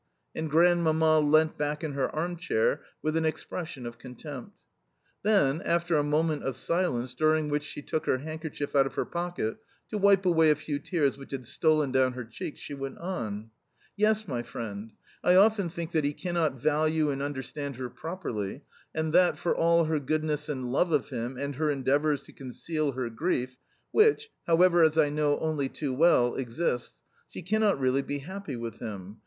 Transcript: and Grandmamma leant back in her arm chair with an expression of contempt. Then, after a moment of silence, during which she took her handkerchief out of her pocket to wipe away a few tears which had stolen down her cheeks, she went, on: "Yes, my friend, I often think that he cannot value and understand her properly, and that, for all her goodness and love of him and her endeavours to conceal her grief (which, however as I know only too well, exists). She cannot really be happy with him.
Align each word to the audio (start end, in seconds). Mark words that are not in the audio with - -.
and 0.33 0.49
Grandmamma 0.49 1.19
leant 1.19 1.59
back 1.59 1.83
in 1.83 1.91
her 1.91 2.09
arm 2.09 2.35
chair 2.35 2.81
with 3.03 3.15
an 3.15 3.23
expression 3.23 3.85
of 3.85 3.99
contempt. 3.99 4.57
Then, 5.21 5.61
after 5.61 5.95
a 5.95 6.01
moment 6.03 6.41
of 6.41 6.57
silence, 6.57 7.13
during 7.13 7.49
which 7.51 7.61
she 7.63 7.83
took 7.83 8.07
her 8.07 8.17
handkerchief 8.17 8.75
out 8.75 8.87
of 8.87 8.95
her 8.95 9.05
pocket 9.05 9.57
to 9.89 9.99
wipe 9.99 10.25
away 10.25 10.49
a 10.49 10.55
few 10.55 10.79
tears 10.79 11.19
which 11.19 11.29
had 11.33 11.45
stolen 11.45 11.91
down 11.91 12.13
her 12.13 12.23
cheeks, 12.25 12.59
she 12.59 12.73
went, 12.73 12.97
on: 12.97 13.51
"Yes, 13.95 14.27
my 14.27 14.41
friend, 14.41 14.93
I 15.23 15.35
often 15.35 15.69
think 15.69 15.91
that 15.91 16.03
he 16.03 16.13
cannot 16.13 16.59
value 16.59 17.11
and 17.11 17.21
understand 17.21 17.75
her 17.75 17.87
properly, 17.91 18.63
and 18.95 19.13
that, 19.13 19.37
for 19.37 19.55
all 19.55 19.83
her 19.85 19.99
goodness 19.99 20.49
and 20.49 20.71
love 20.71 20.91
of 20.91 21.09
him 21.09 21.37
and 21.37 21.57
her 21.57 21.69
endeavours 21.69 22.23
to 22.23 22.33
conceal 22.33 22.93
her 22.93 23.07
grief 23.11 23.59
(which, 23.91 24.31
however 24.47 24.83
as 24.83 24.97
I 24.97 25.09
know 25.09 25.37
only 25.37 25.69
too 25.69 25.93
well, 25.93 26.33
exists). 26.33 27.03
She 27.29 27.43
cannot 27.43 27.79
really 27.79 28.01
be 28.01 28.17
happy 28.17 28.55
with 28.55 28.79
him. 28.79 29.19